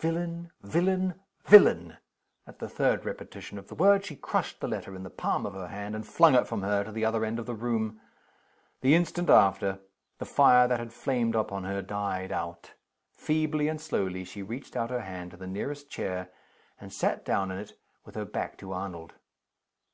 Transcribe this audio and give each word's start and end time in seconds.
"Villain! 0.00 0.50
villain! 0.62 1.20
villain!" 1.44 1.98
At 2.46 2.60
the 2.60 2.66
third 2.70 3.04
repetition 3.04 3.58
of 3.58 3.68
the 3.68 3.74
word, 3.74 4.06
she 4.06 4.16
crushed 4.16 4.60
the 4.60 4.68
letter 4.68 4.96
in 4.96 5.02
the 5.02 5.10
palm 5.10 5.44
of 5.44 5.52
her 5.52 5.68
hand, 5.68 5.94
and 5.94 6.06
flung 6.06 6.34
it 6.34 6.46
from 6.48 6.62
her 6.62 6.82
to 6.82 6.90
the 6.90 7.04
other 7.04 7.26
end 7.26 7.38
of 7.38 7.44
the 7.44 7.52
room. 7.52 8.00
The 8.80 8.94
instant 8.94 9.28
after, 9.28 9.80
the 10.16 10.24
fire 10.24 10.66
that 10.66 10.80
had 10.80 10.94
flamed 10.94 11.36
up 11.36 11.52
in 11.52 11.64
her 11.64 11.82
died 11.82 12.32
out. 12.32 12.72
Feebly 13.12 13.68
and 13.68 13.78
slowly 13.78 14.24
she 14.24 14.42
reached 14.42 14.76
out 14.76 14.88
her 14.88 15.02
hand 15.02 15.32
to 15.32 15.36
the 15.36 15.46
nearest 15.46 15.90
chair, 15.90 16.30
and 16.80 16.90
sat 16.90 17.22
down 17.22 17.50
in 17.50 17.58
it 17.58 17.78
with 18.06 18.14
her 18.14 18.24
back 18.24 18.56
to 18.56 18.72
Arnold. 18.72 19.12